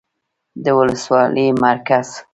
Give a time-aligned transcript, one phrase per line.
[0.63, 2.07] ،د ولسوالۍ مرکز